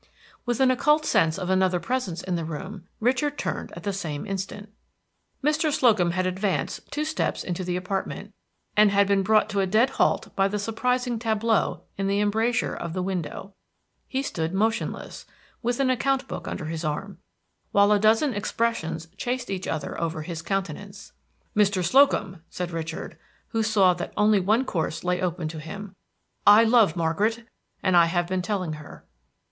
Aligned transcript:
With 0.47 0.59
an 0.61 0.71
occult 0.71 1.05
sense 1.05 1.37
of 1.37 1.51
another 1.51 1.79
presence 1.79 2.23
in 2.23 2.33
the 2.35 2.43
room, 2.43 2.87
Richard, 2.99 3.37
turned 3.37 3.71
at 3.73 3.83
the 3.83 3.93
same 3.93 4.25
instant. 4.25 4.73
Mr. 5.43 5.71
Slocum 5.71 6.09
had 6.09 6.25
advanced 6.25 6.89
two 6.91 7.05
steps 7.05 7.43
into 7.43 7.63
the 7.63 7.75
apartment, 7.75 8.33
and 8.75 8.89
had 8.89 9.05
been 9.05 9.21
brought 9.21 9.47
to 9.49 9.59
a 9.59 9.67
dead 9.67 9.91
halt 9.91 10.35
by 10.35 10.47
the 10.47 10.57
surprising 10.57 11.19
tableau 11.19 11.83
in 11.99 12.07
the 12.07 12.19
embrasure 12.19 12.73
of 12.73 12.93
the 12.93 13.03
window. 13.03 13.53
He 14.07 14.23
stood 14.23 14.55
motionless, 14.55 15.27
with 15.61 15.79
an 15.79 15.91
account 15.91 16.27
book 16.27 16.47
under 16.47 16.65
his 16.65 16.83
arm, 16.83 17.19
while 17.71 17.91
a 17.91 17.99
dozen 17.99 18.33
expressions 18.33 19.07
chased 19.17 19.51
each 19.51 19.67
other 19.67 20.01
over 20.01 20.23
his 20.23 20.41
countenance. 20.41 21.11
"Mr. 21.55 21.85
Slocum," 21.85 22.41
said 22.49 22.71
Richard, 22.71 23.19
who 23.49 23.61
saw 23.61 23.93
that 23.93 24.13
only 24.17 24.39
one 24.39 24.65
course 24.65 25.03
lay 25.03 25.21
open 25.21 25.47
to 25.49 25.59
him, 25.59 25.95
"I 26.47 26.63
love 26.63 26.95
Margaret, 26.95 27.43
and 27.83 27.95
I 27.95 28.05
have 28.07 28.25
been 28.25 28.41
telling 28.41 28.73
her." 28.73 29.05